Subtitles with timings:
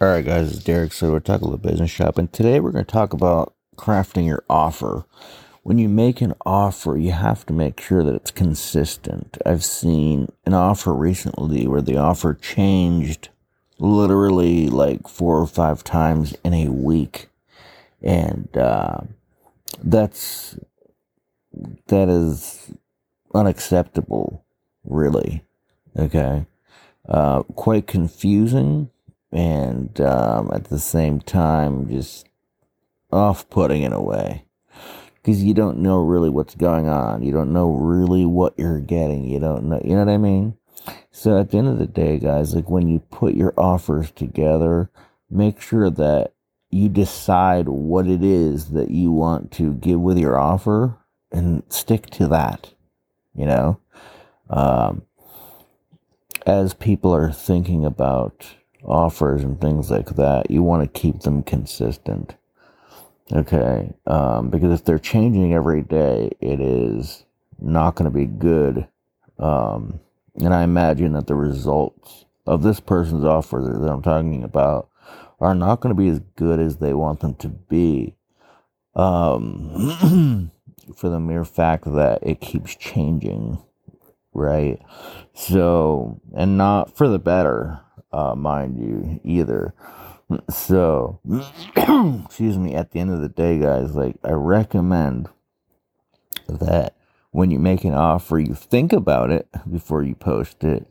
[0.00, 0.92] All right, guys, it's Derek.
[0.92, 4.44] So we're talking about business shop, and today we're going to talk about crafting your
[4.48, 5.04] offer.
[5.64, 9.38] When you make an offer, you have to make sure that it's consistent.
[9.44, 13.30] I've seen an offer recently where the offer changed
[13.80, 17.28] literally like four or five times in a week,
[18.00, 19.00] and uh,
[19.82, 20.56] that's
[21.88, 22.70] that is
[23.34, 24.44] unacceptable,
[24.84, 25.42] really.
[25.98, 26.46] Okay,
[27.08, 28.90] uh, quite confusing
[29.32, 32.28] and um, at the same time just
[33.12, 34.44] off-putting in a way.
[35.14, 37.22] Because you don't know really what's going on.
[37.22, 39.24] You don't know really what you're getting.
[39.24, 40.56] You don't know you know what i mean?
[41.10, 44.90] So at the end of the day guys like when you put your offers together
[45.30, 46.32] make sure that
[46.70, 50.96] you decide what it is that you want to give with your offer
[51.30, 52.72] and stick to that
[53.38, 53.80] you know?
[54.50, 55.02] Um,
[56.44, 61.42] as people are thinking about offers and things like that, you want to keep them
[61.42, 62.34] consistent.
[63.32, 63.92] Okay.
[64.06, 67.24] Um, because if they're changing every day, it is
[67.58, 68.86] not going to be good.
[69.38, 70.00] Um,
[70.36, 74.88] and I imagine that the results of this person's offer that I'm talking about
[75.40, 78.14] are not going to be as good as they want them to be.
[78.94, 80.50] Um,
[80.96, 83.58] for the mere fact that it keeps changing,
[84.32, 84.80] right?
[85.34, 87.80] So, and not for the better
[88.12, 89.74] uh, mind you, either.
[90.50, 91.20] So,
[92.24, 95.28] excuse me, at the end of the day, guys, like, I recommend
[96.48, 96.94] that
[97.30, 100.90] when you make an offer, you think about it before you post it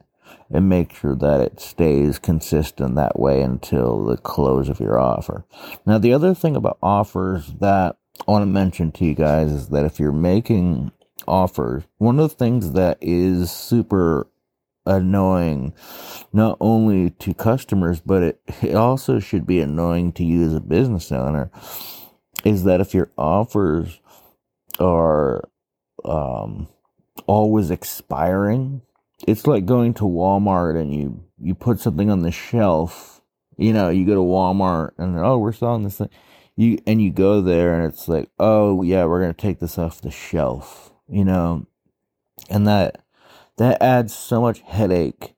[0.50, 5.46] and make sure that it stays consistent that way until the close of your offer.
[5.86, 9.70] Now, the other thing about offers that I want to mention to you guys is
[9.70, 10.92] that if you're making
[11.28, 14.28] offers, one of the things that is super
[14.88, 15.74] annoying
[16.34, 20.60] not only to customers, but it, it also should be annoying to you as a
[20.60, 21.52] business owner
[22.46, 24.00] is that if your offers
[24.80, 25.50] are
[26.06, 26.68] um,
[27.26, 28.82] always expiring,
[29.28, 33.22] it's like going to Walmart and you, you put something on the shelf.
[33.58, 36.10] You know, you go to Walmart and oh, we're selling this thing.
[36.56, 40.02] You and you go there and it's like, oh yeah, we're gonna take this off
[40.02, 40.92] the shelf.
[41.08, 41.66] You know,
[42.50, 43.04] and that
[43.58, 45.36] that adds so much headache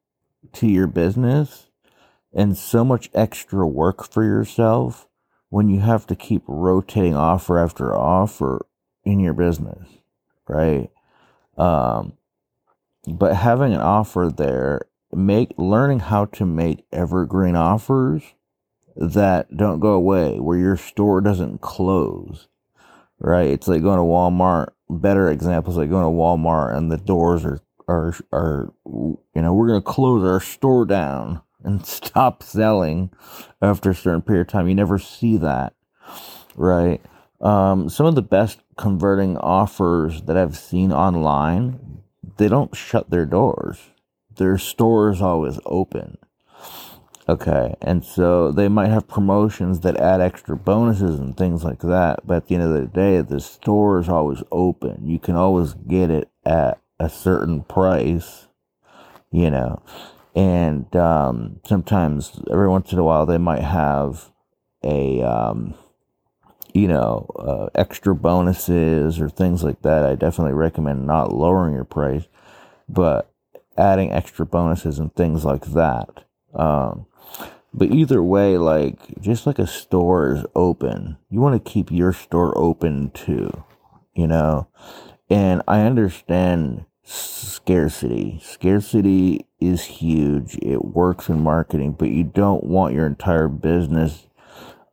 [0.54, 1.68] to your business
[2.34, 5.08] and so much extra work for yourself
[5.50, 8.66] when you have to keep rotating offer after offer
[9.04, 9.88] in your business,
[10.48, 10.90] right?
[11.58, 12.14] Um,
[13.08, 14.82] but having an offer there,
[15.12, 18.22] make learning how to make evergreen offers
[18.96, 22.48] that don't go away, where your store doesn't close,
[23.20, 23.48] right?
[23.48, 24.70] It's like going to Walmart.
[24.90, 29.68] Better examples like going to Walmart and the doors are our our you know we're
[29.68, 33.12] going to close our store down and stop selling
[33.62, 34.68] after a certain period of time.
[34.68, 35.74] You never see that,
[36.56, 37.02] right?
[37.42, 42.02] Um, some of the best converting offers that I've seen online,
[42.38, 43.80] they don't shut their doors.
[44.36, 46.18] Their store is always open.
[47.28, 52.26] Okay, and so they might have promotions that add extra bonuses and things like that.
[52.26, 55.08] But at the end of the day, the store is always open.
[55.08, 58.48] You can always get it at a certain price,
[59.32, 59.82] you know,
[60.36, 64.32] and um, sometimes every once in a while they might have
[64.84, 65.74] a um,
[66.74, 70.06] you know uh, extra bonuses or things like that.
[70.06, 72.28] I definitely recommend not lowering your price,
[72.88, 73.32] but
[73.78, 76.26] adding extra bonuses and things like that.
[76.54, 77.06] Um,
[77.74, 82.14] but either way, like just like a store is open, you want to keep your
[82.14, 83.64] store open too,
[84.14, 84.68] you know.
[85.30, 88.40] And I understand scarcity.
[88.44, 90.58] Scarcity is huge.
[90.62, 94.28] It works in marketing, but you don't want your entire business,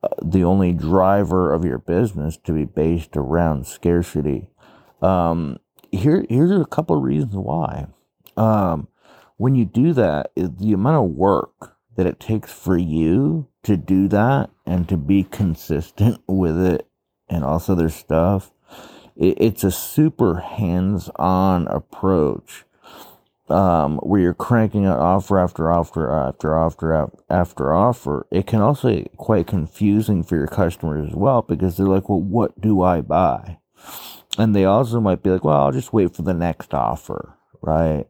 [0.02, 4.48] uh, the only driver of your business, to be based around scarcity.
[5.02, 5.58] Um,
[5.92, 7.86] here, here's a couple of reasons why.
[8.36, 8.88] Um,
[9.36, 14.08] when you do that, the amount of work that it takes for you to do
[14.08, 16.86] that and to be consistent with it
[17.28, 18.52] and also their stuff
[19.16, 22.64] it's a super hands-on approach
[23.48, 28.26] um, where you're cranking out offer after offer after offer after offer.
[28.30, 32.20] It can also be quite confusing for your customers as well because they're like, well,
[32.20, 33.58] what do I buy?
[34.38, 38.06] And they also might be like, well, I'll just wait for the next offer, right?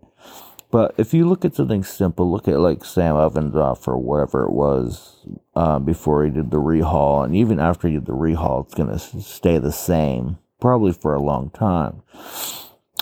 [0.73, 4.45] But if you look at something simple, look at like Sam Ovens offer, or whatever
[4.45, 5.25] it was,
[5.55, 8.89] uh, before he did the rehaul, and even after he did the rehaul, it's going
[8.89, 12.03] to stay the same probably for a long time.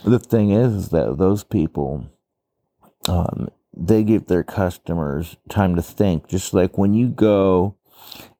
[0.04, 2.06] The thing is, is that those people,
[3.08, 6.28] um, they give their customers time to think.
[6.28, 7.76] Just like when you go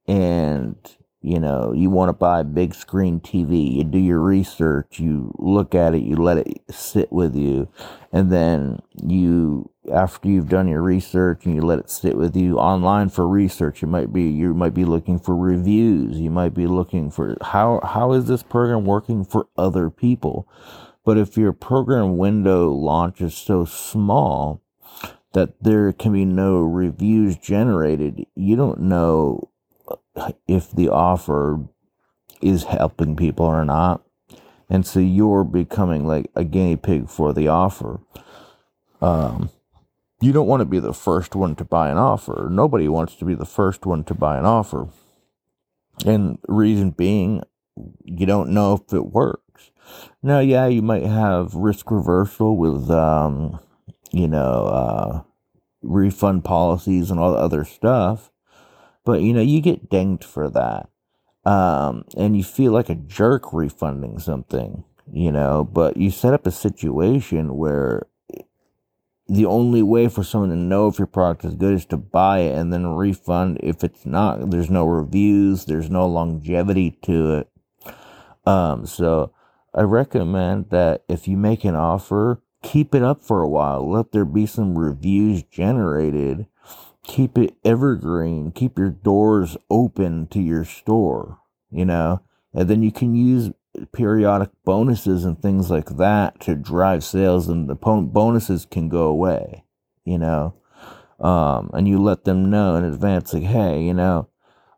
[0.07, 0.77] and
[1.23, 5.35] you know you want to buy a big screen TV, you do your research, you
[5.39, 7.69] look at it, you let it sit with you,
[8.13, 12.59] and then you after you've done your research and you let it sit with you
[12.59, 16.67] online for research it might be you might be looking for reviews you might be
[16.67, 20.49] looking for how how is this program working for other people
[21.05, 24.63] but if your program window launch is so small
[25.35, 29.51] that there can be no reviews generated, you don't know
[30.49, 31.61] if the offer
[32.41, 34.03] is helping people or not.
[34.71, 38.01] And so you're becoming like a guinea pig for the offer.
[39.03, 39.51] Um,
[40.25, 42.49] you don't want to be the first one to buy an offer.
[42.50, 44.88] Nobody wants to be the first one to buy an offer.
[46.06, 47.43] And reason being,
[48.05, 49.71] you don't know if it works.
[50.23, 53.61] Now, yeah, you might have risk reversal with, um,
[54.12, 55.23] you know, uh,
[55.82, 58.31] refund policies and all the other stuff,
[59.05, 60.88] but you know, you get dinged for that.
[61.44, 66.47] Um, and you feel like a jerk refunding something, you know, but you set up
[66.47, 68.06] a situation where
[69.26, 72.41] the only way for someone to know if your product is good is to buy
[72.41, 74.50] it and then refund if it's not.
[74.50, 77.49] There's no reviews, there's no longevity to it.
[78.47, 79.32] Um, so
[79.75, 83.91] I recommend that if you make an offer, keep it up for a while.
[83.91, 86.47] Let there be some reviews generated.
[87.03, 88.53] Keep it evergreen.
[88.53, 91.38] Keep your doors open to your store,
[91.70, 92.20] you know,
[92.53, 93.50] and then you can use
[93.93, 99.65] periodic bonuses and things like that to drive sales and the bonuses can go away,
[100.05, 100.55] you know.
[101.21, 104.29] Um, and you let them know in advance, like, hey, you know,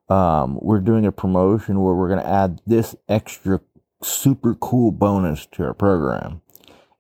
[0.08, 3.60] um, we're doing a promotion where we're going to add this extra
[4.02, 6.42] super cool bonus to our program.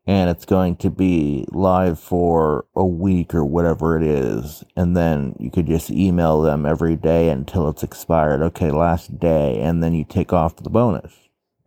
[0.08, 4.62] And it's going to be live for a week or whatever it is.
[4.76, 8.40] And then you could just email them every day until it's expired.
[8.40, 9.60] Okay, last day.
[9.60, 11.12] And then you take off the bonus,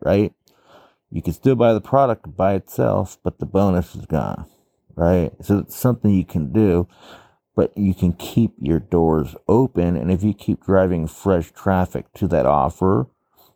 [0.00, 0.32] right?
[1.10, 4.46] You can still buy the product by itself, but the bonus is gone,
[4.94, 5.32] right?
[5.42, 6.88] So it's something you can do,
[7.56, 9.96] but you can keep your doors open.
[9.96, 13.08] And if you keep driving fresh traffic to that offer,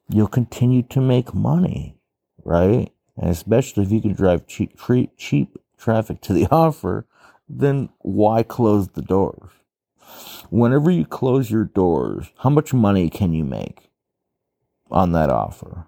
[0.09, 1.97] you'll continue to make money,
[2.45, 2.91] right?
[3.17, 4.79] And especially if you can drive cheap,
[5.17, 7.07] cheap traffic to the offer,
[7.49, 9.51] then why close the doors?
[10.51, 13.91] Whenever you close your doors, how much money can you make
[14.91, 15.87] on that offer?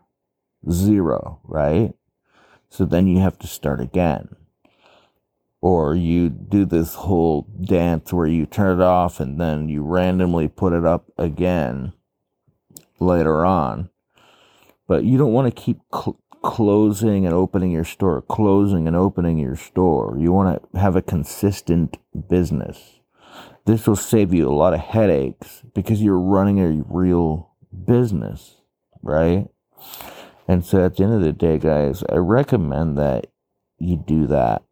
[0.70, 1.94] Zero, right?
[2.68, 4.36] So then you have to start again.
[5.60, 10.48] Or you do this whole dance where you turn it off and then you randomly
[10.48, 11.92] put it up again
[13.00, 13.90] later on
[14.86, 19.38] but you don't want to keep cl- closing and opening your store, closing and opening
[19.38, 20.16] your store.
[20.18, 21.98] You want to have a consistent
[22.28, 23.00] business.
[23.64, 27.50] This will save you a lot of headaches because you're running a real
[27.84, 28.56] business,
[29.02, 29.48] right?
[30.48, 33.28] And so at the end of the day, guys, I recommend that
[33.78, 34.62] you do that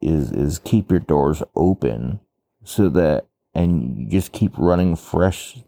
[0.00, 2.20] is is keep your doors open
[2.64, 5.58] so that and just keep running fresh,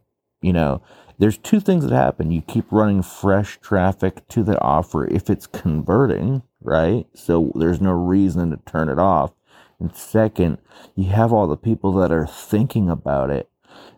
[0.41, 0.83] you know,
[1.19, 2.31] there's two things that happen.
[2.31, 7.07] You keep running fresh traffic to the offer if it's converting, right?
[7.15, 9.33] So there's no reason to turn it off.
[9.79, 10.59] And second,
[10.95, 13.49] you have all the people that are thinking about it.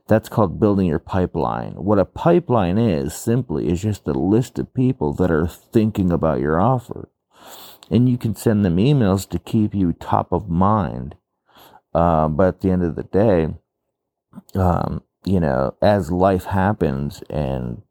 [0.06, 1.73] That's called building your pipeline.
[1.73, 6.40] What a pipeline is simply is just a list of people that are thinking about
[6.40, 7.09] your offer.
[7.90, 11.17] And you can send them emails to keep you top of mind.
[11.95, 13.55] Uh, but at the end of the day,
[14.55, 17.83] um, you know, as life happens and,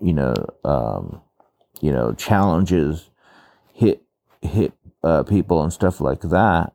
[0.00, 1.20] you know, um,
[1.80, 3.10] you know, challenges
[3.72, 4.02] hit,
[4.40, 6.74] hit, uh, people and stuff like that,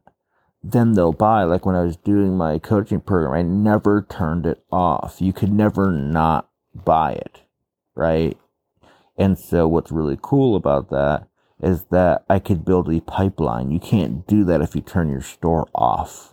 [0.63, 1.43] then they'll buy.
[1.43, 5.17] Like when I was doing my coaching program, I never turned it off.
[5.19, 7.41] You could never not buy it,
[7.95, 8.37] right?
[9.17, 11.27] And so what's really cool about that
[11.61, 13.71] is that I could build a pipeline.
[13.71, 16.31] You can't do that if you turn your store off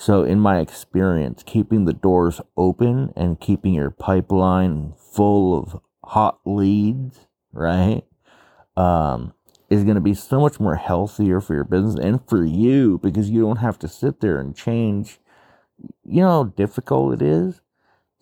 [0.00, 6.38] so, in my experience, keeping the doors open and keeping your pipeline full of hot
[6.46, 8.04] leads, right,
[8.76, 9.34] um,
[9.70, 13.30] is going to be so much more healthier for your business and for you because
[13.30, 15.18] you don't have to sit there and change.
[16.04, 17.60] You know how difficult it is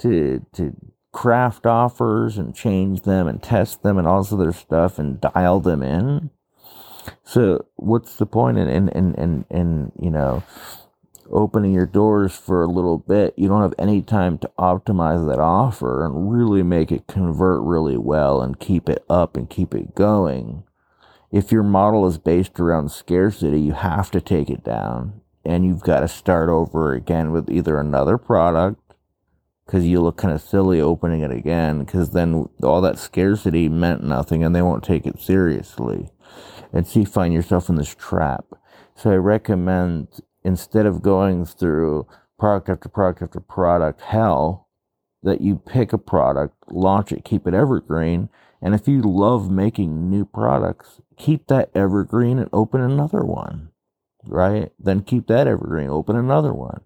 [0.01, 0.75] to to
[1.13, 5.61] craft offers and change them and test them and all this other stuff and dial
[5.61, 6.31] them in.
[7.25, 10.43] So, what's the point in in in in, in you know?
[11.31, 15.41] opening your doors for a little bit, you don't have any time to optimize that
[15.41, 19.95] offer and really make it convert really well and keep it up and keep it
[19.95, 20.63] going.
[21.33, 25.21] If your model is based around scarcity, you have to take it down.
[25.45, 28.81] and you've got to start over again with either another product
[29.65, 34.03] because you look kind of silly opening it again because then all that scarcity meant
[34.03, 36.11] nothing and they won't take it seriously
[36.73, 38.45] and so you find yourself in this trap
[38.97, 40.09] so i recommend
[40.45, 42.07] instead of going through
[42.39, 44.69] product after product after product hell
[45.23, 48.29] that you pick a product launch it keep it evergreen
[48.63, 53.71] and if you love making new products keep that evergreen and open another one
[54.29, 54.73] right?
[54.79, 56.81] Then keep that evergreen open another one.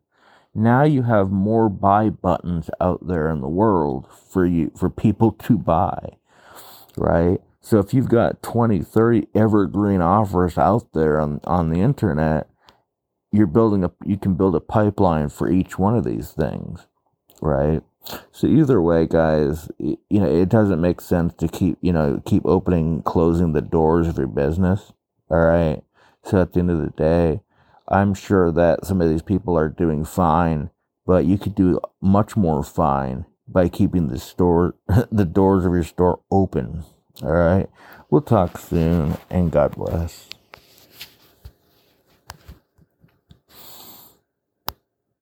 [0.54, 5.32] Now you have more buy buttons out there in the world for you for people
[5.32, 6.16] to buy
[6.96, 7.40] right?
[7.60, 12.48] So if you've got 20 30 evergreen offers out there on, on the internet
[13.32, 16.86] you're building a you can build a pipeline for each one of these things
[17.40, 17.82] right
[18.32, 22.44] so either way guys you know it doesn't make sense to keep you know keep
[22.46, 24.92] opening closing the doors of your business
[25.28, 25.82] all right
[26.24, 27.40] so at the end of the day
[27.90, 30.70] I'm sure that some of these people are doing fine,
[31.04, 34.76] but you could do much more fine by keeping the store,
[35.10, 36.84] the doors of your store open.
[37.22, 37.68] All right.
[38.08, 40.28] We'll talk soon and God bless.